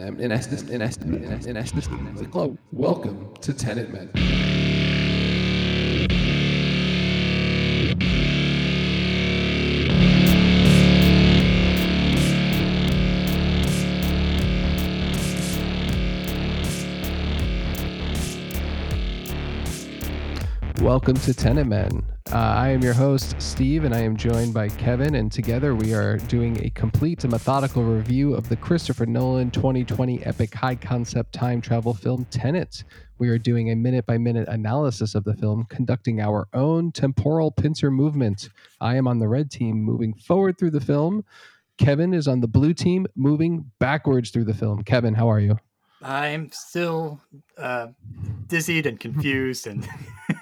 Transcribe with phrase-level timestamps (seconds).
[0.00, 1.88] in essence, in essence, in essence,
[2.70, 4.10] welcome to Tenet Men.
[20.80, 22.17] Welcome to Tenet Men.
[22.30, 25.14] Uh, I am your host, Steve, and I am joined by Kevin.
[25.14, 30.22] And together we are doing a complete and methodical review of the Christopher Nolan 2020
[30.26, 32.84] epic high concept time travel film Tenet.
[33.18, 37.50] We are doing a minute by minute analysis of the film, conducting our own temporal
[37.50, 38.50] pincer movement.
[38.78, 41.24] I am on the red team, moving forward through the film.
[41.78, 44.82] Kevin is on the blue team, moving backwards through the film.
[44.82, 45.58] Kevin, how are you?
[46.02, 47.22] I'm still
[47.56, 47.86] uh,
[48.46, 49.88] dizzied and confused and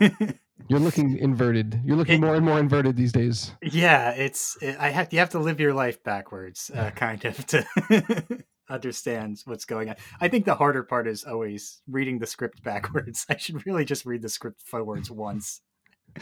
[0.69, 1.81] You're looking inverted.
[1.85, 3.53] You're looking it, more and more inverted these days.
[3.63, 7.47] Yeah, it's it, I have you have to live your life backwards, uh, kind of
[7.47, 7.65] to
[8.69, 9.97] understand what's going on.
[10.21, 13.25] I think the harder part is always reading the script backwards.
[13.31, 15.61] I should really just read the script forwards once.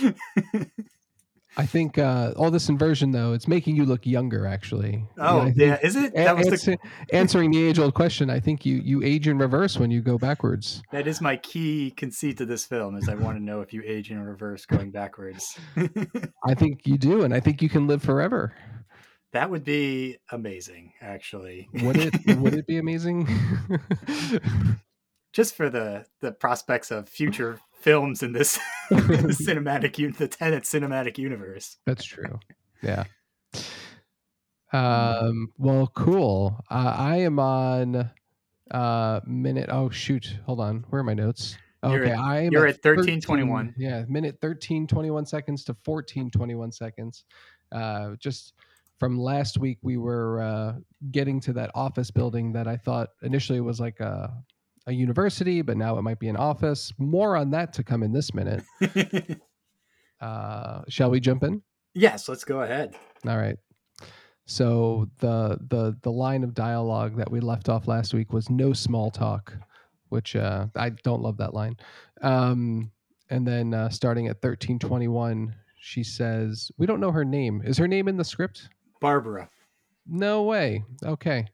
[1.56, 4.46] I think uh, all this inversion, though, it's making you look younger.
[4.46, 5.04] Actually.
[5.18, 5.78] Oh, yeah.
[5.82, 6.14] Is it?
[6.14, 7.16] That was answer, the...
[7.16, 8.30] answering the age-old question.
[8.30, 10.82] I think you you age in reverse when you go backwards.
[10.92, 12.96] That is my key conceit to this film.
[12.96, 15.58] Is I want to know if you age in reverse going backwards.
[16.44, 18.54] I think you do, and I think you can live forever.
[19.32, 21.68] That would be amazing, actually.
[21.82, 22.38] Would it?
[22.38, 23.28] would it be amazing?
[25.32, 28.58] Just for the the prospects of future films in this
[28.90, 31.76] cinematic the Tenet cinematic universe.
[31.86, 32.38] That's true.
[32.82, 33.04] Yeah.
[34.72, 35.52] Um.
[35.58, 36.64] Well, cool.
[36.70, 38.10] Uh, I am on
[38.70, 39.68] uh minute.
[39.70, 40.38] Oh shoot!
[40.46, 40.84] Hold on.
[40.90, 41.56] Where are my notes?
[41.82, 42.52] Okay, I am.
[42.52, 43.74] You're at, at thirteen twenty one.
[43.76, 47.24] Yeah, minute thirteen twenty one seconds to fourteen twenty one seconds.
[47.72, 48.54] Uh, just
[48.98, 50.74] from last week, we were uh,
[51.10, 54.30] getting to that office building that I thought initially was like a
[54.86, 56.92] a university, but now it might be an office.
[56.98, 58.62] More on that to come in this minute.
[60.20, 61.62] uh, shall we jump in?
[61.94, 62.94] Yes, let's go ahead.
[63.26, 63.56] All right.
[64.46, 68.72] So the the the line of dialogue that we left off last week was no
[68.72, 69.52] small talk,
[70.08, 71.76] which uh, I don't love that line.
[72.20, 72.90] Um,
[73.28, 77.62] and then uh, starting at thirteen twenty one, she says, "We don't know her name.
[77.64, 78.68] Is her name in the script?"
[79.00, 79.48] Barbara.
[80.06, 80.84] No way.
[81.04, 81.46] Okay.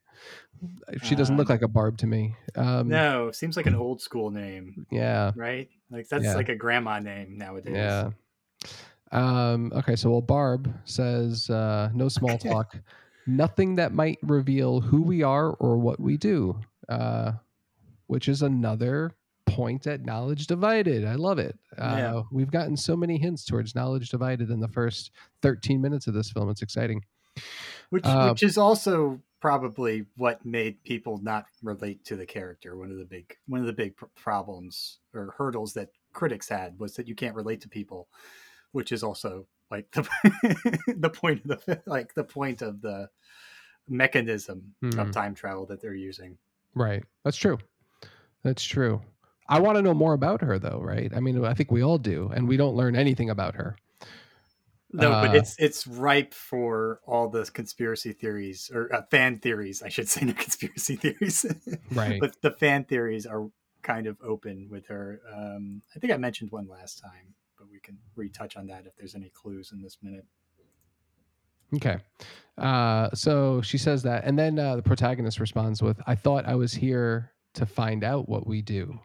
[1.02, 2.34] She doesn't um, look like a Barb to me.
[2.54, 4.86] Um, no, seems like an old school name.
[4.90, 5.32] Yeah.
[5.36, 5.68] Right?
[5.90, 6.34] Like that's yeah.
[6.34, 7.74] like a grandma name nowadays.
[7.74, 8.10] Yeah.
[9.12, 12.76] Um, okay, so well, Barb says, uh, no small talk,
[13.26, 17.32] nothing that might reveal who we are or what we do, uh,
[18.06, 19.12] which is another
[19.46, 21.04] point at knowledge divided.
[21.04, 21.56] I love it.
[21.78, 22.22] Uh, yeah.
[22.32, 25.12] We've gotten so many hints towards knowledge divided in the first
[25.42, 26.50] 13 minutes of this film.
[26.50, 27.04] It's exciting.
[27.90, 32.76] Which, uh, which is also probably what made people not relate to the character.
[32.76, 36.94] One of the big one of the big problems or hurdles that critics had was
[36.94, 38.08] that you can't relate to people,
[38.72, 40.08] which is also like the
[40.98, 43.08] the point of the like the point of the
[43.88, 44.98] mechanism mm-hmm.
[44.98, 46.36] of time travel that they're using.
[46.74, 47.04] Right.
[47.24, 47.58] That's true.
[48.42, 49.00] That's true.
[49.48, 51.12] I want to know more about her though, right?
[51.14, 53.76] I mean, I think we all do, and we don't learn anything about her.
[54.92, 59.82] No, uh, but it's it's ripe for all the conspiracy theories or uh, fan theories,
[59.82, 61.44] I should say, not conspiracy theories.
[61.92, 62.20] right.
[62.20, 63.48] But the fan theories are
[63.82, 65.20] kind of open with her.
[65.34, 68.96] Um, I think I mentioned one last time, but we can retouch on that if
[68.96, 70.24] there's any clues in this minute.
[71.74, 71.98] Okay.
[72.56, 76.54] Uh, so she says that, and then uh, the protagonist responds with, "I thought I
[76.54, 79.00] was here to find out what we do."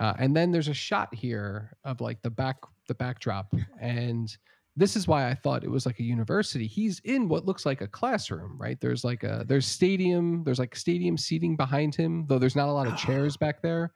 [0.00, 2.56] Uh, and then there's a shot here of like the back
[2.88, 4.36] the backdrop and
[4.78, 6.66] this is why I thought it was like a university.
[6.66, 8.80] He's in what looks like a classroom, right?
[8.80, 12.72] There's like a there's stadium, there's like stadium seating behind him, though there's not a
[12.72, 13.92] lot of chairs back there.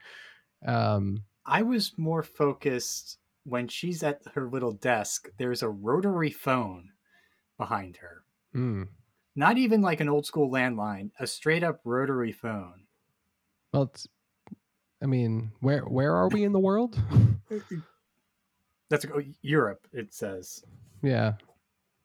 [0.66, 5.28] Um, I was more focused when she's at her little desk.
[5.38, 6.91] There's a rotary phone
[7.59, 8.25] behind her.
[8.54, 8.88] Mm.
[9.37, 12.87] Not even like an old school landline, a straight up rotary phone.
[13.73, 14.08] Well, it's,
[15.00, 17.00] I mean, where where are we in the world?
[18.93, 19.89] That's oh, Europe.
[19.94, 20.62] It says.
[21.03, 21.33] Yeah.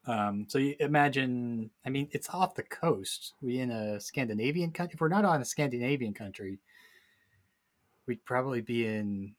[0.06, 3.34] Um, so you imagine, I mean, it's off the coast.
[3.42, 4.94] We in a Scandinavian country.
[4.94, 6.60] If we're not on a Scandinavian country,
[8.08, 9.36] we'd probably be in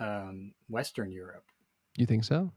[0.00, 1.44] um, Western Europe.
[1.98, 2.50] You think so?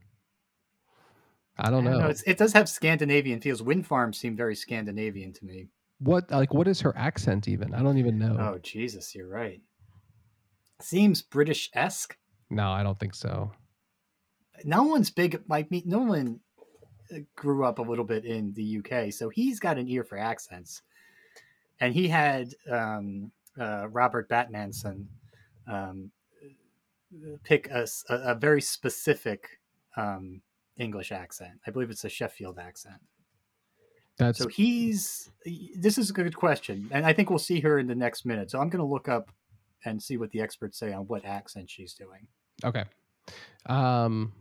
[1.60, 2.08] I don't, I don't know.
[2.08, 2.16] know.
[2.26, 3.62] it does have Scandinavian feels.
[3.62, 5.68] Wind farms seem very Scandinavian to me.
[6.00, 7.74] What like what is her accent even?
[7.74, 8.38] I don't even know.
[8.40, 9.60] Oh Jesus, you're right.
[10.80, 12.16] Seems British esque.
[12.50, 13.52] No, I don't think so.
[14.64, 15.84] No one's big like me.
[15.86, 16.40] Nolan
[17.14, 20.18] uh, grew up a little bit in the UK, so he's got an ear for
[20.18, 20.82] accents.
[21.80, 25.08] and he had um, uh, Robert Batmanson
[25.68, 26.12] um,
[27.44, 29.60] pick a, a, very specific
[29.96, 30.42] um,
[30.78, 31.60] English accent.
[31.68, 33.02] I believe it's a Sheffield accent.
[34.18, 34.40] That's...
[34.40, 35.30] So he's.
[35.76, 38.50] This is a good question, and I think we'll see her in the next minute.
[38.50, 39.32] So I'm going to look up
[39.86, 42.28] and see what the experts say on what accent she's doing.
[42.64, 42.84] Okay.
[43.68, 44.34] Um,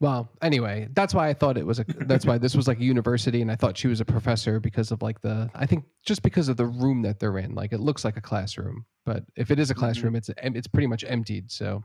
[0.00, 1.84] well, anyway, that's why I thought it was a.
[2.06, 4.90] That's why this was like a university, and I thought she was a professor because
[4.90, 5.48] of like the.
[5.54, 8.20] I think just because of the room that they're in, like it looks like a
[8.20, 9.80] classroom, but if it is a mm-hmm.
[9.80, 10.46] classroom, mm-hmm.
[10.46, 11.52] it's it's pretty much emptied.
[11.52, 11.84] So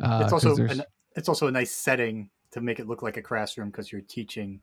[0.00, 0.84] uh, it's also an,
[1.16, 4.60] it's also a nice setting to make it look like a classroom because you're teaching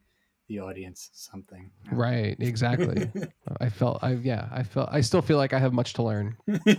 [0.52, 1.72] the audience something.
[1.92, 2.36] Right.
[2.40, 3.10] Exactly.
[3.62, 4.00] I felt.
[4.02, 4.50] I yeah.
[4.52, 4.90] I felt.
[4.92, 6.38] I still feel like I have much to learn.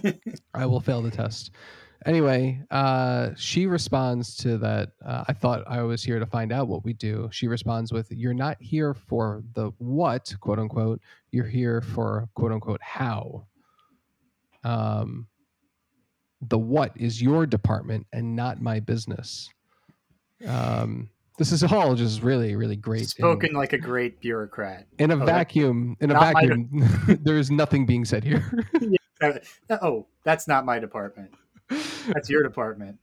[0.55, 1.51] I will fail the test
[2.07, 4.91] anyway, uh, she responds to that.
[5.05, 7.29] Uh, I thought I was here to find out what we do.
[7.33, 11.01] She responds with, "You're not here for the what, quote unquote.
[11.31, 13.47] You're here for quote unquote how."
[14.65, 15.27] Um,
[16.41, 19.49] the what is your department and not my business.
[20.47, 21.09] Um,
[21.43, 23.09] this is all just really, really great.
[23.09, 24.87] Spoken in, like a great bureaucrat.
[25.01, 26.69] In a oh, vacuum, in a vacuum,
[27.25, 28.49] there is nothing being said here.
[28.81, 29.39] yeah.
[29.83, 31.35] Oh, that's not my department.
[32.07, 32.97] That's your department.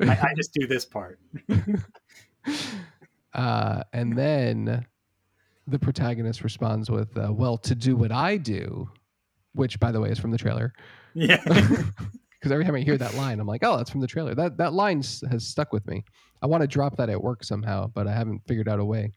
[0.00, 1.18] I, I just do this part.
[3.34, 4.86] uh, and then
[5.66, 8.88] the protagonist responds with, uh, "Well, to do what I do,"
[9.52, 10.72] which, by the way, is from the trailer.
[11.14, 11.42] Yeah.
[12.40, 14.56] Because every time I hear that line, I'm like, "Oh, that's from the trailer." That
[14.56, 16.04] that line has stuck with me.
[16.42, 19.12] I want to drop that at work somehow, but I haven't figured out a way.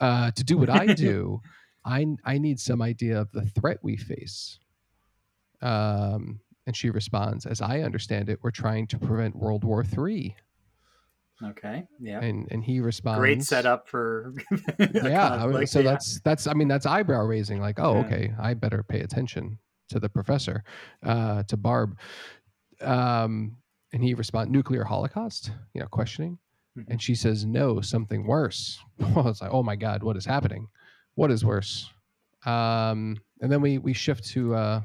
[0.00, 1.40] Uh, to do what I do,
[1.84, 4.58] I I need some idea of the threat we face.
[5.60, 10.34] Um, and she responds, As I understand it, we're trying to prevent World War III.
[11.42, 11.84] Okay.
[12.00, 12.20] Yeah.
[12.20, 14.32] And and he responds Great setup for
[14.78, 15.64] Yeah.
[15.64, 15.90] So yeah.
[15.90, 18.00] that's that's I mean that's eyebrow raising, like, oh, yeah.
[18.00, 19.58] okay, I better pay attention
[19.90, 20.64] to the professor,
[21.02, 21.98] uh, to Barb.
[22.80, 23.56] Um,
[23.92, 26.38] and he responds, nuclear holocaust, you know, questioning.
[26.78, 26.92] Mm-hmm.
[26.92, 28.78] And she says, No, something worse.
[29.14, 30.68] Well, it's like, oh my God, what is happening?
[31.14, 31.88] What is worse?
[32.46, 34.80] Um, and then we we shift to uh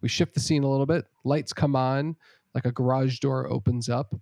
[0.00, 1.06] we shift the scene a little bit.
[1.24, 2.16] Lights come on,
[2.54, 4.14] like a garage door opens up.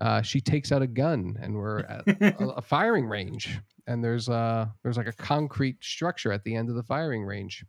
[0.00, 2.08] Uh, she takes out a gun, and we're at
[2.40, 3.60] a, a, firing range.
[3.86, 7.64] And there's uh there's like a concrete structure at the end of the firing range.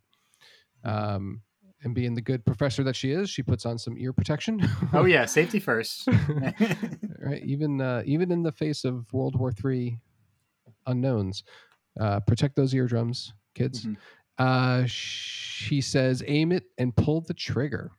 [0.84, 1.42] Um,
[1.84, 4.60] and being the good professor that she is, she puts on some ear protection.
[4.92, 6.08] oh yeah, safety first.
[7.18, 9.98] right, even uh, even in the face of World War III
[10.86, 11.44] unknowns,
[12.00, 13.84] uh, protect those eardrums, kids.
[13.84, 13.94] Mm-hmm.
[14.38, 17.92] Uh, she says, aim it and pull the trigger.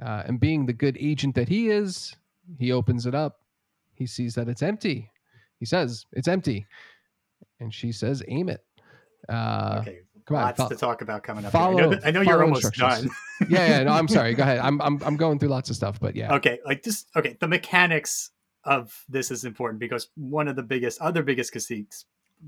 [0.00, 2.14] Uh, and being the good agent that he is,
[2.58, 3.40] he opens it up.
[3.94, 5.10] He sees that it's empty.
[5.58, 6.66] He says, it's empty.
[7.60, 8.64] And she says, aim it.
[9.28, 10.00] Uh, okay.
[10.26, 11.52] Come on, Lots fo- to talk about coming up.
[11.52, 13.08] Follow, I know, I know you're almost done.
[13.48, 13.82] yeah, yeah.
[13.82, 14.34] No, I'm sorry.
[14.34, 14.58] Go ahead.
[14.58, 16.34] I'm, I'm I'm going through lots of stuff, but yeah.
[16.34, 17.36] Okay, like just okay.
[17.40, 18.30] The mechanics
[18.64, 22.04] of this is important because one of the biggest, other biggest critiques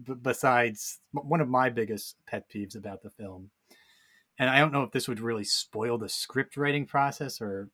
[0.07, 3.51] b- besides one of my biggest pet peeves about the film,
[4.39, 7.69] and I don't know if this would really spoil the script writing process or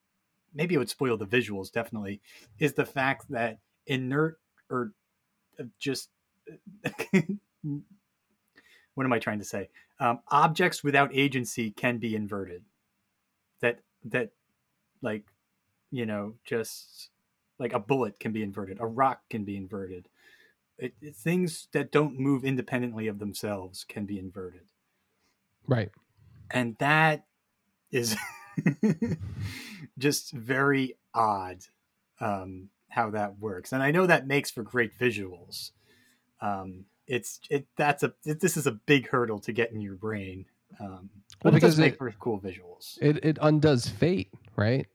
[0.55, 1.71] maybe it would spoil the visuals.
[1.71, 2.23] Definitely,
[2.59, 4.39] is the fact that inert
[4.71, 4.93] or
[5.59, 6.09] uh, just
[8.95, 9.69] what am I trying to say?
[9.99, 12.65] Um, objects without agency can be inverted.
[13.61, 14.31] That that
[15.03, 15.25] like
[15.91, 17.11] you know just
[17.59, 20.09] like a bullet can be inverted, a rock can be inverted,
[20.81, 24.63] it, it, things that don't move independently of themselves can be inverted.
[25.69, 25.91] Right.
[26.51, 27.27] And that
[27.93, 28.17] is
[29.99, 31.59] just very odd
[32.19, 33.73] um, how that works.
[33.73, 35.73] And I know that makes for great visuals.
[36.41, 39.97] Um, it's it that's a it, this is a big hurdle to get in your
[39.97, 40.47] brain.
[40.79, 41.11] Um,
[41.43, 42.97] well, because it, it cool visuals.
[43.03, 44.87] It it undoes fate, right?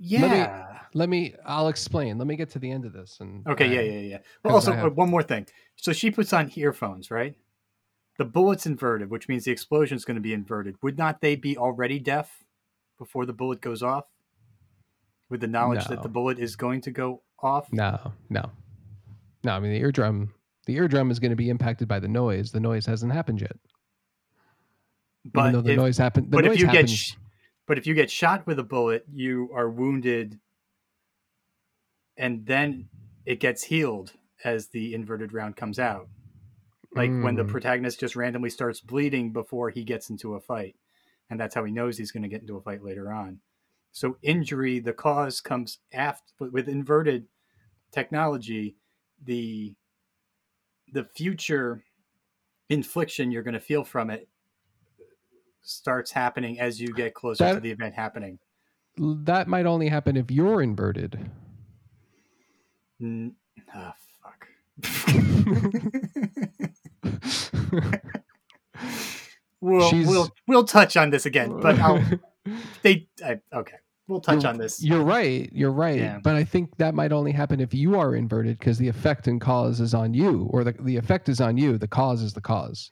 [0.00, 0.20] Yeah.
[0.20, 2.18] Let me, let me, I'll explain.
[2.18, 3.18] Let me get to the end of this.
[3.20, 4.18] And okay, uh, yeah, yeah, yeah.
[4.44, 4.96] Well, also have...
[4.96, 5.46] one more thing.
[5.76, 7.34] So she puts on earphones, right?
[8.16, 10.76] The bullet's inverted, which means the explosion is going to be inverted.
[10.82, 12.44] Would not they be already deaf
[12.96, 14.06] before the bullet goes off?
[15.28, 15.96] With the knowledge no.
[15.96, 17.72] that the bullet is going to go off?
[17.72, 18.50] No, no,
[19.44, 19.52] no.
[19.52, 20.32] I mean, the eardrum,
[20.68, 22.52] the eardrum is going to be impacted by the noise.
[22.52, 23.56] The noise hasn't happened yet.
[25.24, 27.14] But Even though the if, noise happened, the but noise if you happens, get sh-
[27.66, 30.38] but if you get shot with a bullet, you are wounded
[32.18, 32.90] and then
[33.24, 34.12] it gets healed
[34.44, 36.06] as the inverted round comes out.
[36.94, 37.24] Like mm.
[37.24, 37.50] when the mm.
[37.50, 40.76] protagonist just randomly starts bleeding before he gets into a fight.
[41.30, 43.40] And that's how he knows he's going to get into a fight later on.
[43.92, 47.26] So injury, the cause comes after with inverted
[47.90, 48.76] technology,
[49.24, 49.74] the
[50.92, 51.82] the future
[52.68, 54.28] infliction you're going to feel from it
[55.62, 58.38] starts happening as you get closer that, to the event happening.
[58.96, 61.30] That might only happen if you're inverted.
[63.00, 63.32] Mm,
[63.76, 63.92] oh,
[64.22, 64.48] fuck.
[69.60, 72.02] we'll, we'll we'll touch on this again, but I'll,
[72.82, 73.76] they I, okay
[74.08, 74.82] we'll touch you're, on this.
[74.82, 75.48] You're right.
[75.52, 75.98] You're right.
[75.98, 76.18] Yeah.
[76.22, 79.40] But I think that might only happen if you are inverted because the effect and
[79.40, 81.78] cause is on you, or the, the effect is on you.
[81.78, 82.90] The cause is the cause.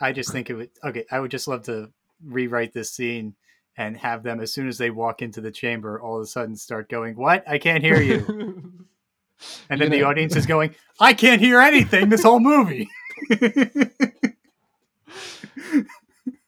[0.00, 1.90] I just think it would, okay, I would just love to
[2.24, 3.34] rewrite this scene
[3.76, 6.56] and have them, as soon as they walk into the chamber, all of a sudden
[6.56, 7.42] start going, What?
[7.48, 8.24] I can't hear you.
[9.68, 12.88] and then you know, the audience is going, I can't hear anything this whole movie.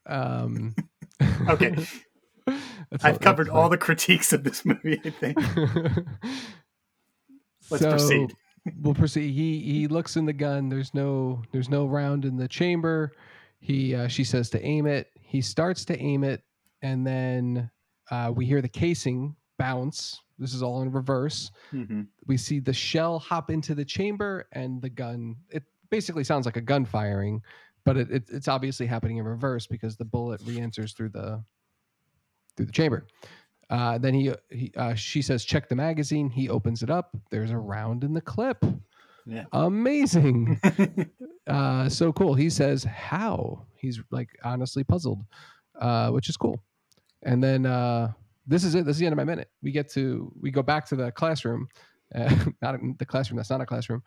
[0.06, 0.74] um,
[1.48, 1.74] okay.
[3.02, 5.00] I've covered all the critiques of this movie.
[5.04, 5.38] I think.
[7.70, 8.32] Let's so, proceed.
[8.80, 9.32] we'll proceed.
[9.32, 10.68] He he looks in the gun.
[10.68, 13.12] There's no there's no round in the chamber.
[13.60, 15.08] He uh, she says to aim it.
[15.14, 16.42] He starts to aim it,
[16.82, 17.70] and then
[18.10, 20.20] uh, we hear the casing bounce.
[20.38, 21.50] This is all in reverse.
[21.72, 22.02] Mm-hmm.
[22.26, 25.36] We see the shell hop into the chamber, and the gun.
[25.50, 27.42] It basically sounds like a gun firing,
[27.84, 31.42] but it, it, it's obviously happening in reverse because the bullet re-enters through the
[32.56, 33.06] through the chamber.
[33.68, 36.30] Uh, then he, he uh, she says, check the magazine.
[36.30, 37.16] He opens it up.
[37.30, 38.64] There's a round in the clip.
[39.26, 39.44] Yeah.
[39.52, 40.60] Amazing.
[41.48, 42.34] uh, so cool.
[42.34, 43.66] He says, how?
[43.74, 45.24] He's like honestly puzzled,
[45.80, 46.62] uh, which is cool.
[47.24, 48.12] And then uh,
[48.46, 48.84] this is it.
[48.84, 49.50] This is the end of my minute.
[49.62, 51.68] We get to, we go back to the classroom,
[52.14, 53.36] uh, not the classroom.
[53.36, 54.02] That's not a classroom.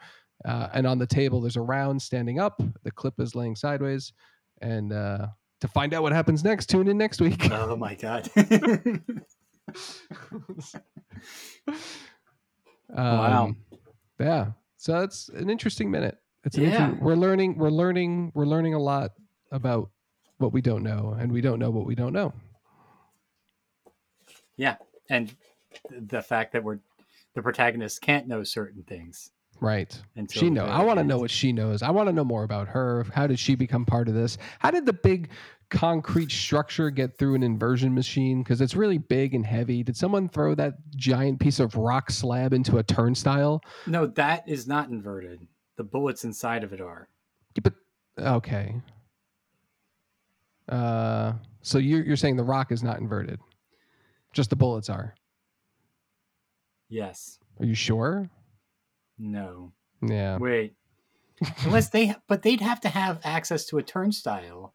[0.46, 2.62] Uh, and on the table, there's a round standing up.
[2.84, 4.14] The clip is laying sideways.
[4.62, 5.28] And uh,
[5.62, 7.50] to find out what happens next, tune in next week.
[7.52, 8.30] Oh my god.
[12.96, 13.56] um, wow.
[14.20, 14.52] Yeah.
[14.78, 16.18] So it's an interesting minute.
[16.46, 16.94] It's an yeah.
[17.00, 19.12] we're learning we're learning we're learning a lot
[19.52, 19.90] about
[20.38, 22.34] what we don't know and we don't know what we don't know.
[24.56, 24.78] Yeah.
[25.10, 25.36] And
[25.90, 26.80] the fact that we're
[27.36, 29.32] the protagonist can't know certain things.
[29.62, 30.00] Right.
[30.16, 30.66] Until she know.
[30.66, 31.82] I want to know what she knows.
[31.82, 33.06] I want to know more about her.
[33.14, 34.38] How did she become part of this?
[34.60, 35.30] How did the big
[35.70, 38.42] concrete structure get through an inversion machine?
[38.42, 39.84] Because it's really big and heavy.
[39.84, 43.62] Did someone throw that giant piece of rock slab into a turnstile?
[43.86, 45.46] No, that is not inverted.
[45.78, 47.10] The bullets inside of it are.
[47.56, 47.74] Yeah, but
[48.20, 48.76] okay.
[50.68, 53.40] Uh, so you're you're saying the rock is not inverted,
[54.34, 55.16] just the bullets are.
[56.90, 57.40] Yes.
[57.60, 58.30] Are you sure?
[59.20, 59.74] No.
[60.02, 60.38] Yeah.
[60.38, 60.74] Wait.
[61.66, 64.74] Unless they, but they'd have to have access to a turnstile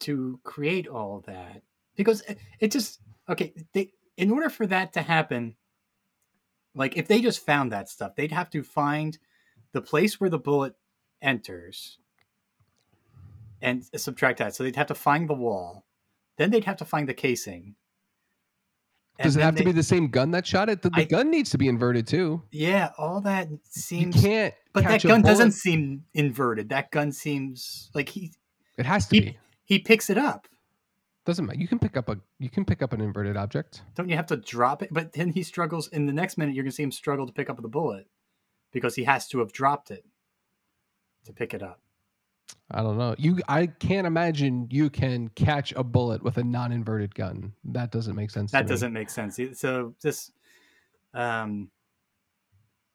[0.00, 1.62] to create all that
[1.96, 3.52] because eh, it just okay.
[3.72, 5.56] They in order for that to happen,
[6.74, 9.18] like if they just found that stuff, they'd have to find
[9.72, 10.74] the place where the bullet
[11.22, 11.98] enters
[13.62, 14.54] and eh, subtract that.
[14.54, 15.84] So they'd have to find the wall,
[16.36, 17.76] then they'd have to find the casing,
[19.22, 20.82] does it have they, to be the same gun that shot it?
[20.82, 22.42] The, the I, gun needs to be inverted too.
[22.50, 24.16] Yeah, all that seems.
[24.16, 24.54] You can't.
[24.72, 26.68] But that gun doesn't seem inverted.
[26.68, 28.32] That gun seems like he.
[28.78, 29.38] It has to he, be.
[29.64, 30.46] He picks it up.
[31.24, 31.58] Doesn't matter.
[31.58, 32.18] You can pick up a.
[32.38, 33.82] You can pick up an inverted object.
[33.94, 34.88] Don't you have to drop it?
[34.92, 35.88] But then he struggles.
[35.88, 38.06] In the next minute, you're gonna see him struggle to pick up the bullet
[38.72, 40.04] because he has to have dropped it
[41.24, 41.80] to pick it up.
[42.70, 43.14] I don't know.
[43.18, 47.52] You, I can't imagine you can catch a bullet with a non-inverted gun.
[47.64, 48.52] That doesn't make sense.
[48.52, 49.38] That doesn't make sense.
[49.54, 50.30] So this,
[51.14, 51.70] um,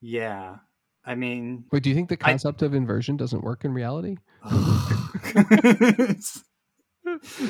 [0.02, 0.58] yeah.
[1.06, 1.84] I mean, wait.
[1.84, 4.18] Do you think the concept I, of inversion doesn't work in reality?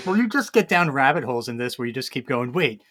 [0.06, 2.52] well, you just get down rabbit holes in this where you just keep going.
[2.52, 2.82] Wait,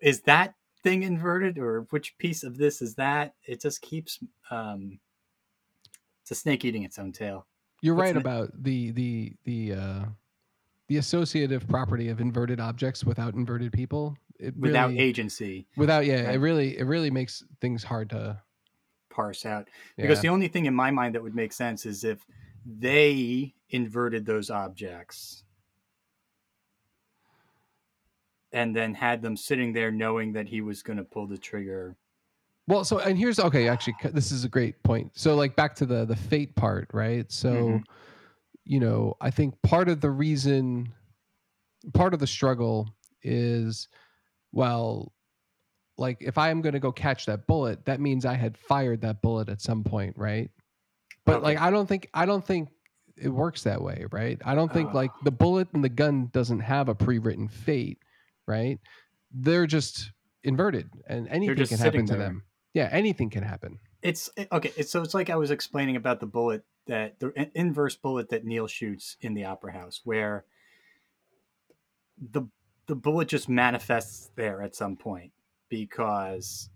[0.00, 3.34] is that thing inverted, or which piece of this is that?
[3.46, 4.18] It just keeps.
[4.50, 5.00] Um,
[6.22, 7.46] it's a snake eating its own tail.
[7.84, 10.04] You're right about the the the uh,
[10.88, 14.16] the associative property of inverted objects without inverted people.
[14.40, 15.66] It without really, agency.
[15.76, 16.34] Without yeah, right?
[16.36, 18.40] it really it really makes things hard to
[19.10, 19.68] parse out.
[19.98, 20.22] Because yeah.
[20.22, 22.24] the only thing in my mind that would make sense is if
[22.64, 25.44] they inverted those objects
[28.50, 31.98] and then had them sitting there knowing that he was going to pull the trigger
[32.66, 33.68] well, so and here's okay.
[33.68, 35.10] Actually, this is a great point.
[35.14, 37.30] So, like back to the the fate part, right?
[37.30, 37.76] So, mm-hmm.
[38.64, 40.92] you know, I think part of the reason,
[41.92, 42.88] part of the struggle
[43.22, 43.88] is,
[44.52, 45.12] well,
[45.98, 49.02] like if I am going to go catch that bullet, that means I had fired
[49.02, 50.50] that bullet at some point, right?
[51.26, 51.44] But okay.
[51.44, 52.70] like, I don't think I don't think
[53.18, 54.40] it works that way, right?
[54.42, 54.94] I don't think uh.
[54.94, 57.98] like the bullet and the gun doesn't have a pre-written fate,
[58.46, 58.78] right?
[59.30, 60.12] They're just
[60.44, 62.42] inverted, and anything can happen to them
[62.74, 63.78] yeah, anything can happen.
[64.02, 64.72] It's eh, okay.
[64.76, 68.28] It's, so it's like I was explaining about the bullet that the eh, inverse bullet
[68.30, 70.44] that Neil shoots in the opera house, where
[72.18, 72.42] the
[72.86, 75.32] the bullet just manifests there at some point
[75.68, 76.68] because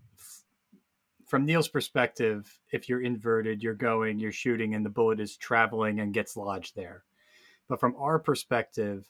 [1.27, 5.99] from Neil's perspective, if you're inverted, you're going, you're shooting, and the bullet is traveling
[5.99, 7.03] and gets lodged there.
[7.67, 9.05] But from our perspective,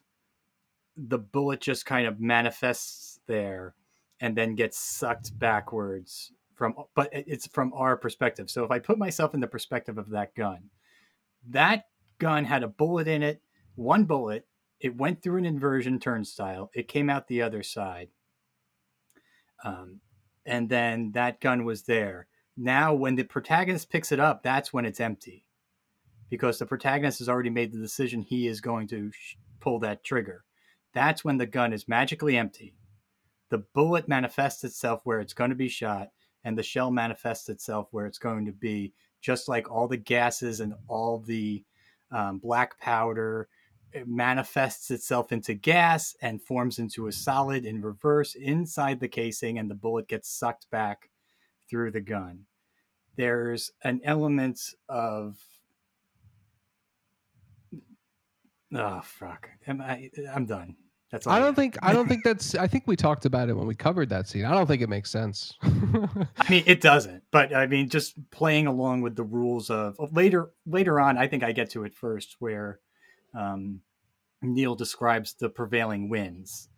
[0.97, 3.75] the bullet just kind of manifests there
[4.19, 8.51] and then gets sucked backwards from but it's from our perspective.
[8.51, 10.69] So if I put myself in the perspective of that gun,
[11.49, 11.85] that
[12.19, 13.41] gun had a bullet in it,
[13.75, 14.45] one bullet,
[14.79, 18.09] it went through an inversion turnstile, it came out the other side.
[19.63, 20.01] Um,
[20.45, 22.27] and then that gun was there.
[22.57, 25.45] Now, when the protagonist picks it up, that's when it's empty
[26.29, 30.03] because the protagonist has already made the decision he is going to sh- pull that
[30.03, 30.43] trigger.
[30.93, 32.75] That's when the gun is magically empty.
[33.49, 36.09] The bullet manifests itself where it's going to be shot,
[36.43, 40.59] and the shell manifests itself where it's going to be, just like all the gases
[40.59, 41.63] and all the
[42.11, 43.47] um, black powder
[43.91, 49.57] it manifests itself into gas and forms into a solid in reverse inside the casing,
[49.57, 51.09] and the bullet gets sucked back
[51.69, 52.45] through the gun.
[53.15, 55.37] There's an element of
[58.73, 60.75] oh fuck, Am I, I'm done.
[61.11, 63.53] That's all I don't think I don't think that's I think we talked about it
[63.53, 64.45] when we covered that scene.
[64.45, 65.55] I don't think it makes sense.
[65.63, 70.51] I mean it doesn't, but I mean just playing along with the rules of later
[70.67, 72.79] later on I think I get to it first where
[73.35, 73.81] um,
[74.41, 76.69] Neil describes the prevailing winds.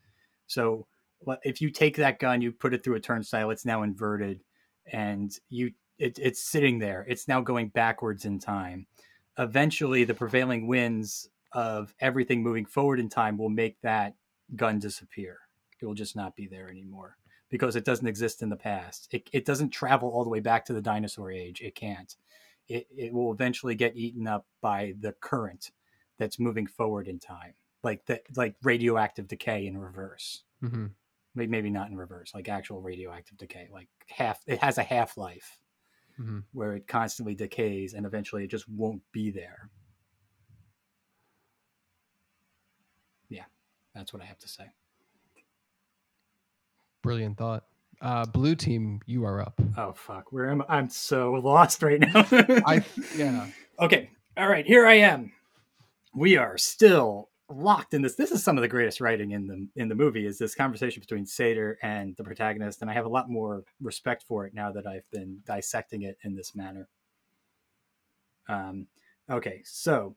[0.48, 0.88] So
[1.44, 4.42] if you take that gun, you put it through a turnstile, it's now inverted,
[4.92, 7.06] and you it, it's sitting there.
[7.08, 8.88] It's now going backwards in time.
[9.38, 14.16] Eventually, the prevailing winds of everything moving forward in time will make that
[14.56, 15.38] gun disappear.
[15.82, 17.18] It will just not be there anymore
[17.50, 19.08] because it doesn't exist in the past.
[19.12, 21.62] It, it doesn't travel all the way back to the dinosaur age.
[21.62, 22.16] It can't.
[22.68, 25.72] It, it will eventually get eaten up by the current
[26.18, 27.54] that's moving forward in time,
[27.84, 30.44] like the like radioactive decay in reverse.
[30.64, 30.88] Mm-hmm.
[31.34, 33.70] Maybe not in reverse, like actual radioactive decay.
[33.72, 35.60] Like half, it has a half life
[36.20, 36.40] mm-hmm.
[36.54, 39.70] where it constantly decays, and eventually it just won't be there.
[43.30, 43.46] Yeah,
[43.94, 44.66] that's what I have to say.
[47.02, 47.66] Brilliant thought.
[48.02, 49.60] Uh, blue team, you are up.
[49.78, 50.78] Oh fuck, where am I?
[50.78, 52.26] I'm so lost right now.
[52.66, 52.84] I
[53.16, 53.48] yeah.
[53.80, 55.32] Okay, all right, here I am
[56.14, 58.16] we are still locked in this.
[58.16, 60.26] This is some of the greatest writing in the in the movie.
[60.26, 64.24] Is this conversation between Sator and the protagonist, and I have a lot more respect
[64.28, 66.88] for it now that I've been dissecting it in this manner.
[68.48, 68.88] Um,
[69.30, 70.16] okay, so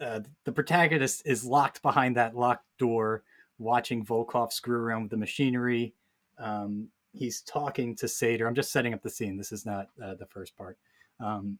[0.00, 3.22] uh, the protagonist is locked behind that locked door,
[3.58, 5.94] watching Volkov screw around with the machinery.
[6.38, 8.46] Um, he's talking to Sator.
[8.46, 9.36] I'm just setting up the scene.
[9.36, 10.78] This is not uh, the first part.
[11.18, 11.58] Um,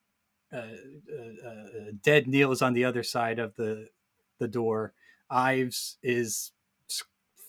[0.53, 3.89] uh, uh, uh, dead Neil is on the other side of the
[4.39, 4.93] the door.
[5.31, 6.53] Ives is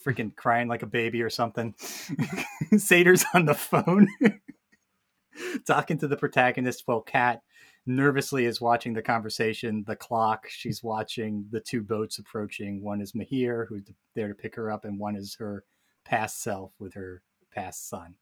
[0.05, 1.75] freaking crying like a baby or something.
[2.77, 4.07] Sator's on the phone
[5.67, 7.41] talking to the protagonist while Kat
[7.87, 10.47] nervously is watching the conversation, the clock.
[10.49, 12.83] She's watching the two boats approaching.
[12.83, 13.83] One is Mahir, who's
[14.15, 15.63] there to pick her up, and one is her
[16.05, 17.21] past self with her
[17.53, 18.15] past son.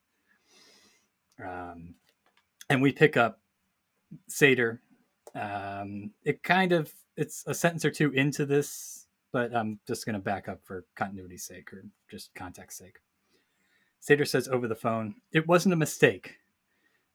[1.43, 1.95] Um,
[2.69, 3.39] and we pick up
[4.27, 4.81] Sator.
[5.33, 10.13] Um, it kind of it's a sentence or two into this, but I'm just going
[10.13, 12.97] to back up for continuity's sake or just context sake.
[13.99, 16.37] Sator says over the phone, "It wasn't a mistake.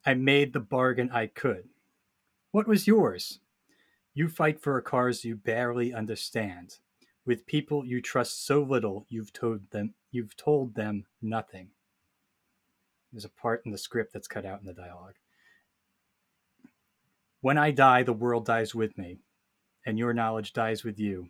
[0.05, 1.69] I made the bargain I could.
[2.51, 3.39] What was yours?
[4.13, 6.79] You fight for a cause you barely understand,
[7.25, 11.71] with people you trust so little you've told them you've told them nothing."
[13.11, 15.15] There's a part in the script that's cut out in the dialogue.
[17.39, 19.19] When I die, the world dies with me,
[19.85, 21.29] and your knowledge dies with you.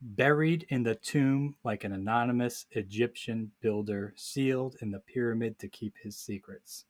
[0.00, 5.96] Buried in the tomb like an anonymous Egyptian builder, sealed in the pyramid to keep
[5.98, 6.84] his secrets.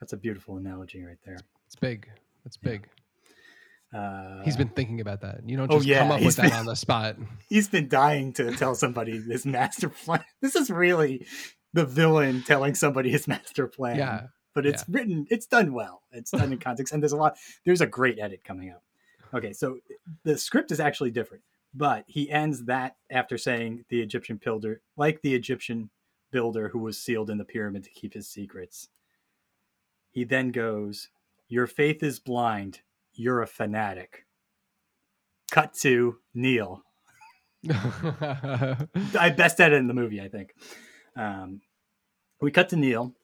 [0.00, 1.38] That's a beautiful analogy right there.
[1.66, 2.10] It's big.
[2.46, 2.88] It's big.
[3.94, 5.40] Uh, he's been thinking about that.
[5.46, 5.98] You don't oh, just oh, yeah.
[5.98, 7.16] come up with been, that on the spot.
[7.48, 10.24] He's been dying to tell somebody his master plan.
[10.42, 11.26] This is really
[11.72, 13.96] the villain telling somebody his master plan.
[13.96, 14.96] Yeah but it's yeah.
[14.96, 16.02] written, it's done well.
[16.10, 17.36] It's done in context, and there's a lot.
[17.66, 18.82] There's a great edit coming up.
[19.34, 19.78] Okay, so
[20.24, 25.20] the script is actually different, but he ends that after saying the Egyptian builder, like
[25.20, 25.90] the Egyptian
[26.30, 28.88] builder who was sealed in the pyramid to keep his secrets.
[30.10, 31.10] He then goes,
[31.48, 32.80] "Your faith is blind.
[33.12, 34.26] You're a fanatic."
[35.50, 36.82] Cut to Neil.
[37.70, 40.50] I best edit in the movie, I think.
[41.16, 41.60] Um,
[42.40, 43.14] we cut to Neil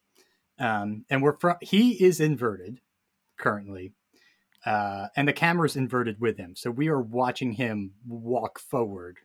[0.59, 2.81] um, and we're from he is inverted
[3.39, 3.93] currently
[4.65, 9.19] uh, and the camera's inverted with him so we are watching him walk forward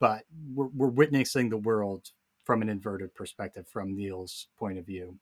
[0.00, 2.10] but we're, we're witnessing the world
[2.44, 5.18] from an inverted perspective from Neil's point of view.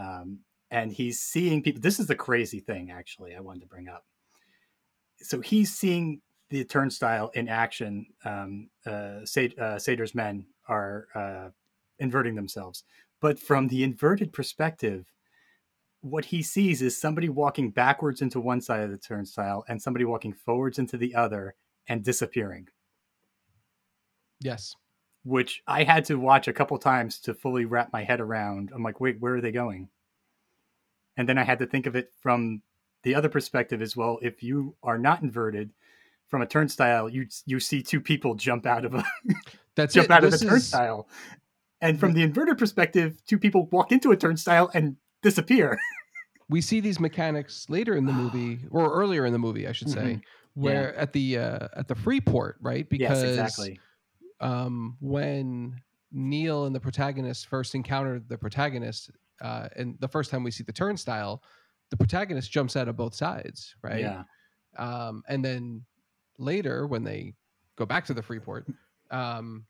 [0.00, 1.80] Um, and he's seeing people.
[1.80, 4.04] This is the crazy thing, actually, I wanted to bring up.
[5.20, 8.06] So he's seeing the turnstile in action.
[8.24, 11.48] Um, uh, uh, Sator's men are uh,
[11.98, 12.84] inverting themselves.
[13.20, 15.06] But from the inverted perspective,
[16.00, 20.04] what he sees is somebody walking backwards into one side of the turnstile and somebody
[20.04, 21.54] walking forwards into the other
[21.88, 22.68] and disappearing.
[24.40, 24.76] Yes.
[25.24, 28.70] Which I had to watch a couple times to fully wrap my head around.
[28.72, 29.88] I'm like, wait, where are they going?
[31.18, 32.62] And then I had to think of it from
[33.02, 34.18] the other perspective as well.
[34.22, 35.70] If you are not inverted
[36.28, 39.04] from a turnstile, you you see two people jump out of a
[39.76, 40.10] That's jump it.
[40.12, 41.08] out this of the is, turnstile.
[41.80, 45.78] And from the inverted perspective, two people walk into a turnstile and disappear.
[46.48, 49.90] we see these mechanics later in the movie, or earlier in the movie, I should
[49.90, 50.20] say,
[50.56, 50.62] Mm-hmm.
[50.62, 52.88] where at the uh, at the Freeport, right?
[52.88, 53.80] Because yes, exactly.
[54.40, 60.42] um, when Neil and the protagonist first encountered the protagonist, uh, and the first time
[60.42, 61.42] we see the turnstile,
[61.90, 64.00] the protagonist jumps out of both sides, right?
[64.00, 64.22] Yeah.
[64.76, 65.84] Um, and then
[66.38, 67.34] later, when they
[67.76, 68.66] go back to the Freeport,
[69.10, 69.64] um,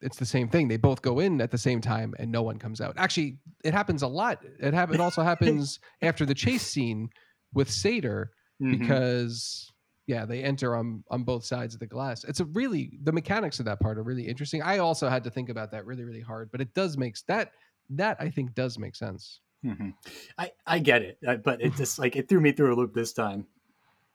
[0.00, 0.68] it's the same thing.
[0.68, 2.94] They both go in at the same time, and no one comes out.
[2.96, 4.40] Actually, it happens a lot.
[4.60, 4.94] It happen.
[4.94, 7.10] It also happens after the chase scene
[7.52, 8.78] with Sator Mhm.
[8.78, 9.72] because
[10.06, 12.24] yeah, they enter on on both sides of the glass.
[12.24, 14.62] It's a really the mechanics of that part are really interesting.
[14.62, 17.52] I also had to think about that really really hard, but it does makes that
[17.90, 19.40] that I think does make sense.
[19.64, 19.94] Mhm.
[20.38, 22.94] I I get it, uh, but it just like it threw me through a loop
[22.94, 23.46] this time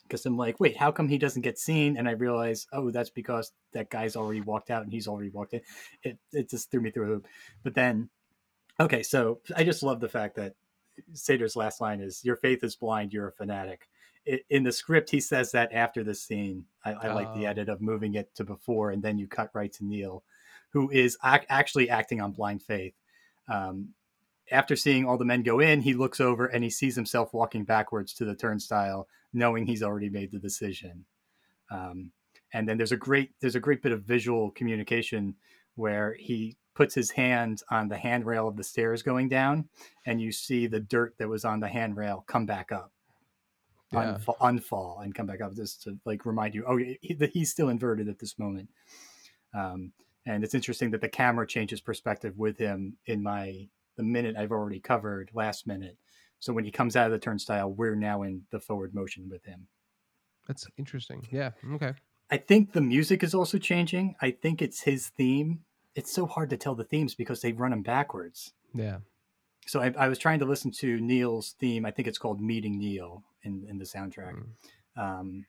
[0.03, 1.97] because I'm like, wait, how come he doesn't get seen?
[1.97, 5.53] And I realize, oh, that's because that guy's already walked out and he's already walked
[5.53, 5.61] in.
[6.03, 7.27] It it just threw me through a loop.
[7.63, 8.09] But then,
[8.79, 10.55] okay, so I just love the fact that
[11.13, 13.13] Sator's last line is, "Your faith is blind.
[13.13, 13.89] You're a fanatic."
[14.25, 16.65] It, in the script, he says that after the scene.
[16.85, 17.49] I, I like the Oh.
[17.49, 20.23] edit of moving it to before, and then you cut right to Neil,
[20.71, 22.93] who is ac- actually acting on blind faith.
[23.47, 23.89] Um,
[24.51, 27.63] after seeing all the men go in, he looks over and he sees himself walking
[27.63, 31.05] backwards to the turnstile, knowing he's already made the decision.
[31.71, 32.11] Um,
[32.53, 35.35] and then there's a great there's a great bit of visual communication
[35.75, 39.67] where he puts his hand on the handrail of the stairs going down,
[40.05, 42.91] and you see the dirt that was on the handrail come back up,
[43.91, 44.17] Yeah.
[44.19, 46.99] unfa- unfall, and come back up just to like remind you, oh, he,
[47.31, 48.69] he's still inverted at this moment.
[49.53, 49.93] Um,
[50.25, 54.51] and it's interesting that the camera changes perspective with him in my the minute I've
[54.51, 55.97] already covered last minute.
[56.39, 59.45] So when he comes out of the turnstile, we're now in the forward motion with
[59.45, 59.67] him.
[60.47, 61.25] That's interesting.
[61.31, 61.51] Yeah.
[61.73, 61.93] Okay.
[62.31, 64.15] I think the music is also changing.
[64.21, 65.59] I think it's his theme.
[65.95, 68.53] It's so hard to tell the themes because they run them backwards.
[68.73, 68.97] Yeah.
[69.67, 71.85] So I, I was trying to listen to Neil's theme.
[71.85, 75.01] I think it's called "Meeting Neil" in in the soundtrack, Mm.
[75.01, 75.45] um,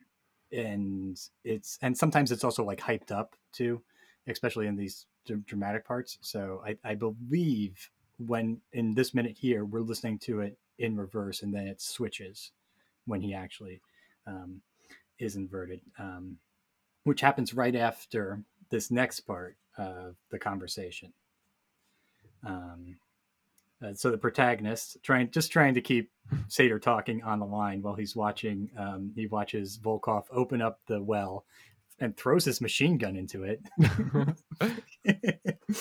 [0.52, 3.82] and it's and sometimes it's also like hyped up too,
[4.28, 6.18] especially in these dr- dramatic parts.
[6.20, 11.42] So I, I believe when in this minute here we're listening to it in reverse,
[11.42, 12.50] and then it switches
[13.06, 13.80] when he actually
[14.26, 14.60] um,
[15.18, 16.38] is inverted, um,
[17.04, 21.12] which happens right after this next part of the conversation.
[22.44, 22.96] Um,
[23.84, 26.10] uh, so the protagonist trying just trying to keep
[26.48, 28.70] Sator talking on the line while he's watching.
[28.78, 31.44] Um, he watches Volkov open up the well
[31.98, 33.60] and throws his machine gun into it.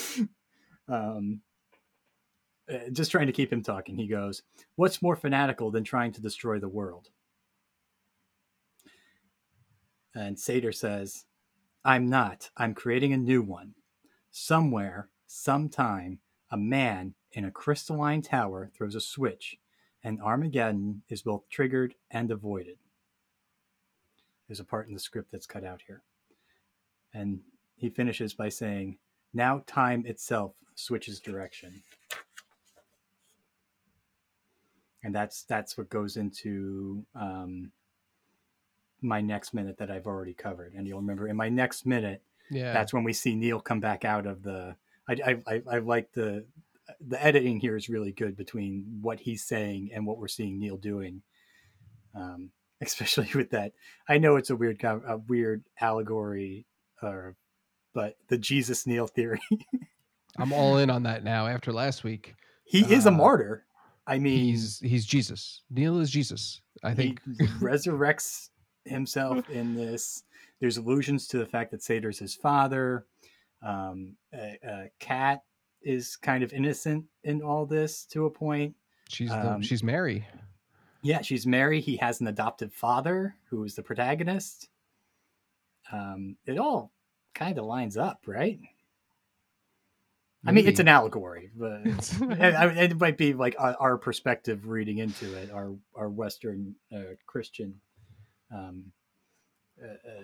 [0.88, 1.42] um,
[2.72, 3.98] uh, just trying to keep him talking.
[3.98, 4.44] He goes,
[4.76, 7.10] "What's more fanatical than trying to destroy the world?"
[10.16, 11.26] And Sator says,
[11.84, 12.52] "I'm not.
[12.56, 13.76] I'm creating a new one.
[14.32, 19.58] Somewhere, sometime, a man in a crystalline tower throws a switch,
[20.04, 22.78] and Armageddon is both triggered and avoided."
[24.54, 26.04] There's a part in the script that's cut out here.
[27.12, 27.40] And
[27.76, 29.00] he finishes by saying,
[29.34, 31.82] Now time itself switches direction.
[35.04, 37.72] And that's that's what goes into um,
[39.02, 40.76] my next minute that I've already covered.
[40.76, 42.74] And you'll remember in my next minute, Yeah.
[42.74, 44.76] that's when we see Neil come back out of the.
[45.10, 46.46] I, I, I, I like the
[47.08, 50.78] the editing here is really good between what he's saying and what we're seeing Neil
[50.78, 51.24] doing.
[52.14, 53.74] Um, especially with that,
[54.08, 56.66] I know it's a weird a weird allegory,
[57.02, 57.36] or
[57.94, 59.40] but the Jesus Neil theory.
[60.38, 62.34] I'm all in on that now after last week.
[62.66, 63.66] he is a Uh, martyr.
[64.08, 65.62] I mean, He's he's Jesus.
[65.70, 66.62] Neil is Jesus.
[66.84, 68.50] I think he resurrects
[68.86, 70.24] himself in this.
[70.60, 73.06] There's allusions to the fact that Sator's his father.
[73.62, 75.44] Um, a, a Kat
[75.84, 78.76] is kind of innocent in all this to a point.
[79.08, 80.26] she's the, um, she's Mary.
[81.04, 81.82] Yeah, she's Mary.
[81.82, 84.70] He has an adoptive father who is the protagonist.
[85.92, 86.92] Um, it all
[87.36, 88.58] kind of lines up, right?
[90.44, 90.52] Maybe.
[90.52, 95.52] I mean, it's an allegory, but it might be like our perspective reading into it,
[95.52, 97.76] our our Western uh, Christian
[98.54, 98.92] um,
[99.82, 100.24] uh, uh,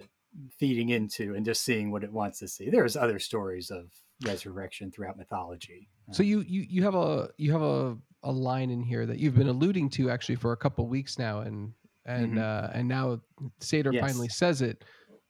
[0.58, 2.70] feeding into and just seeing what it wants to see.
[2.70, 3.92] There's other stories of
[4.26, 5.90] resurrection throughout mythology.
[6.12, 9.36] So you you you have a you have a a line in here that you've
[9.36, 11.74] been alluding to actually for a couple weeks now, and
[12.06, 12.40] and mm-hmm.
[12.40, 13.22] uh, and now
[13.60, 14.02] Sator yes.
[14.02, 14.84] finally says it.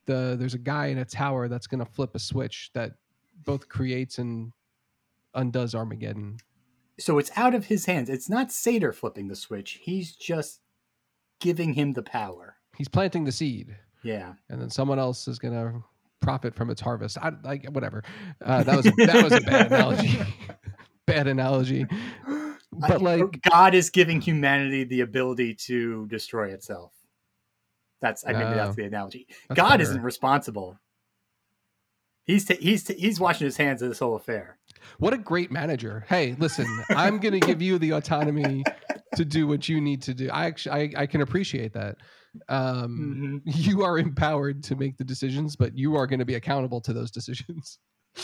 [0.06, 2.94] The there's a guy in a tower that's going to flip a switch that
[3.44, 4.52] both creates and
[5.34, 6.38] undoes Armageddon.
[7.00, 8.10] So it's out of his hands.
[8.10, 9.80] It's not Sator flipping the switch.
[9.82, 10.60] He's just
[11.40, 12.58] giving him the power.
[12.78, 13.76] He's planting the seed.
[14.04, 14.34] Yeah.
[14.50, 15.84] And then someone else is going to
[16.22, 17.18] profit from its harvest.
[17.18, 18.04] I like whatever.
[18.44, 20.20] Uh, that was a, that was a bad analogy.
[21.06, 21.86] bad analogy.
[22.80, 26.94] But like God is giving humanity the ability to destroy itself.
[28.02, 29.28] That's I mean that's the analogy.
[29.54, 29.84] God better.
[29.84, 30.80] isn't responsible.
[32.24, 34.60] He's t- he's t- he's washing his hands of this whole affair.
[35.00, 36.06] What a great manager!
[36.08, 38.64] Hey, listen, I'm going to give you the autonomy
[39.16, 40.30] to do what you need to do.
[40.30, 41.98] I actually I, I can appreciate that
[42.48, 43.62] um, mm-hmm.
[43.62, 46.94] you are empowered to make the decisions, but you are going to be accountable to
[46.94, 47.80] those decisions.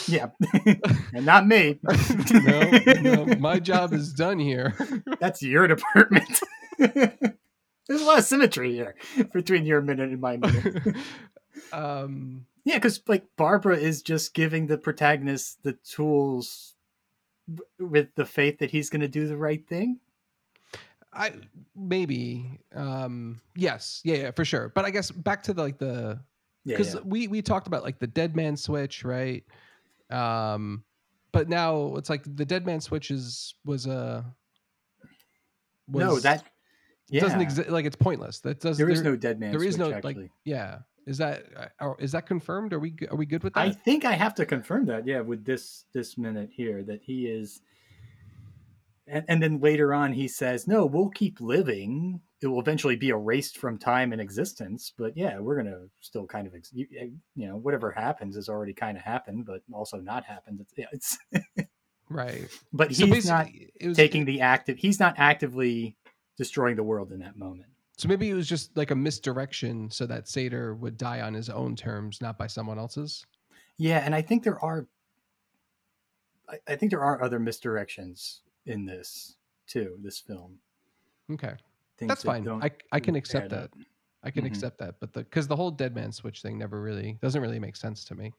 [0.08, 0.28] Yeah,
[1.14, 1.80] and not me.
[2.34, 2.72] no,
[3.02, 4.76] no, my job is done here.
[5.20, 6.40] That's your department.
[6.78, 8.96] There's a lot of symmetry here
[9.34, 10.96] between your minute and my minute.
[11.72, 16.74] um, yeah, because like Barbara is just giving the protagonist the tools
[17.80, 20.00] with the faith that he's going to do the right thing.
[21.16, 21.32] I
[21.76, 26.20] maybe um yes yeah, yeah for sure but I guess back to the, like the
[26.66, 27.08] because yeah, yeah.
[27.08, 29.44] we we talked about like the dead man switch right
[30.10, 30.84] um
[31.32, 34.26] but now it's like the dead man switch is was a
[35.88, 36.44] was, no that
[37.10, 37.22] yeah.
[37.22, 39.78] doesn't exist like it's pointless that does there is there, no dead man there is
[39.78, 40.16] no actually.
[40.16, 41.44] like yeah is that
[41.80, 44.34] uh, is that confirmed are we are we good with that I think I have
[44.36, 47.62] to confirm that yeah with this this minute here that he is
[49.08, 52.22] and, and then later on, he says, "No, we'll keep living.
[52.42, 54.92] It will eventually be erased from time and existence.
[54.98, 58.50] But yeah, we're gonna still kind of, ex- you, eh, you, know, whatever happens has
[58.50, 60.60] already kind of happened, but also not happened.
[60.62, 61.18] It's, yeah, it's
[62.10, 62.48] right.
[62.74, 63.48] But he's so not
[63.84, 64.78] was, taking the active.
[64.78, 65.96] He's not actively
[66.38, 67.70] destroying the world in that moment.
[67.98, 71.50] So maybe it was just like a misdirection, so that Sator would die on his
[71.50, 73.26] own terms, not by someone else's.
[73.78, 74.88] Yeah, and I think there are.
[76.50, 79.36] I, I think there are other misdirections in this
[79.68, 79.98] too.
[80.02, 80.60] This film.
[81.32, 81.54] Okay,
[82.00, 82.48] that's that fine.
[82.62, 83.64] I I can accept that.
[83.64, 83.76] Up.
[84.24, 84.54] I can mm-hmm.
[84.54, 87.60] accept that, but the because the whole dead man switch thing never really doesn't really
[87.60, 88.34] make sense to me.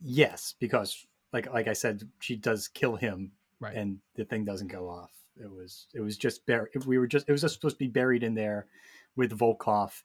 [0.00, 3.74] Yes, because like like I said, she does kill him, right.
[3.74, 5.12] and the thing doesn't go off.
[5.40, 6.70] It was it was just buried.
[6.86, 8.66] We were just it was just supposed to be buried in there
[9.14, 10.02] with Volkov,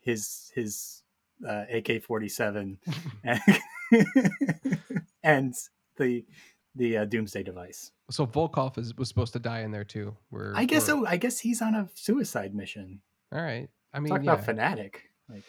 [0.00, 1.02] his his
[1.48, 2.78] uh, AK forty seven,
[5.22, 5.54] and
[5.96, 6.24] the
[6.74, 7.90] the uh, Doomsday device.
[8.10, 10.16] So Volkov is was supposed to die in there too.
[10.30, 11.06] Where I guess so.
[11.06, 13.00] I guess he's on a suicide mission.
[13.32, 13.68] All right.
[13.92, 14.32] I mean, talk yeah.
[14.32, 15.10] about fanatic.
[15.28, 15.42] Like,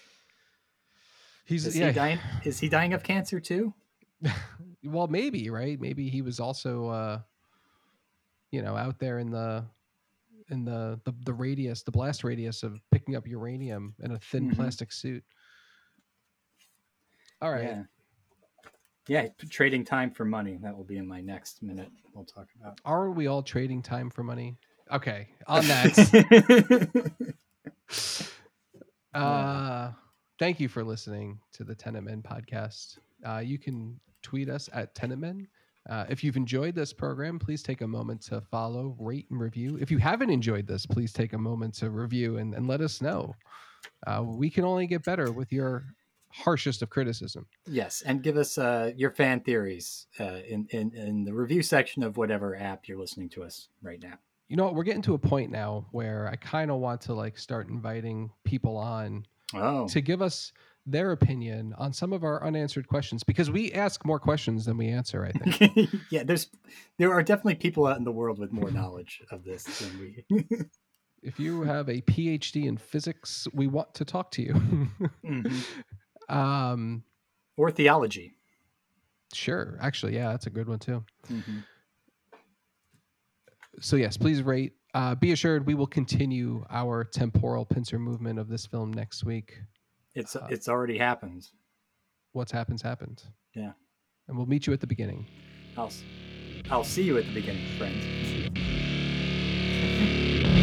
[1.45, 1.88] he's is yeah.
[1.88, 2.19] he dying?
[2.43, 3.73] Is he dying of cancer too?
[4.83, 5.79] well, maybe right.
[5.79, 7.19] Maybe he was also, uh,
[8.51, 9.65] you know, out there in the
[10.49, 14.47] in the, the the radius, the blast radius of picking up uranium in a thin
[14.47, 14.55] mm-hmm.
[14.55, 15.23] plastic suit.
[17.41, 17.63] All right.
[17.63, 17.83] Yeah.
[19.07, 20.57] Yeah, trading time for money.
[20.61, 21.89] That will be in my next minute.
[22.13, 22.79] We'll talk about.
[22.85, 24.57] Are we all trading time for money?
[24.91, 27.33] Okay, on that.
[29.13, 29.91] uh,
[30.39, 32.99] thank you for listening to the Tenet Men podcast.
[33.25, 35.47] Uh, you can tweet us at Tenet Men.
[35.89, 39.77] Uh, if you've enjoyed this program, please take a moment to follow, rate, and review.
[39.81, 43.01] If you haven't enjoyed this, please take a moment to review and, and let us
[43.01, 43.35] know.
[44.07, 45.83] Uh, we can only get better with your
[46.34, 47.46] harshest of criticism.
[47.67, 52.04] Yes, and give us uh, your fan theories uh, in, in in the review section
[52.04, 54.17] of whatever app you're listening to us right now.
[54.50, 57.38] You know, we're getting to a point now where I kind of want to like
[57.38, 59.88] start inviting people on oh.
[59.88, 60.52] to give us
[60.86, 64.89] their opinion on some of our unanswered questions because we ask more questions than we
[64.89, 65.26] answer.
[65.26, 65.89] I think.
[66.10, 66.50] yeah, there's
[66.98, 70.46] there are definitely people out in the world with more knowledge of this than we.
[71.24, 74.54] if you have a PhD in physics, we want to talk to you.
[74.54, 75.58] mm-hmm.
[76.34, 77.04] Um,
[77.58, 78.34] or theology.
[79.34, 79.78] Sure.
[79.82, 81.04] Actually, yeah, that's a good one too.
[81.30, 81.60] Mm-hmm.
[83.80, 84.74] So yes, please rate.
[84.93, 89.60] Uh, be assured, we will continue our temporal pincer movement of this film next week.
[90.13, 91.48] It's uh, it's already happened.
[92.34, 93.24] What's happened happened.
[93.56, 93.72] Yeah.
[94.28, 95.28] And we'll meet you at the beginning.
[95.78, 95.91] I'll
[96.69, 98.04] I'll see you at the beginning, friends.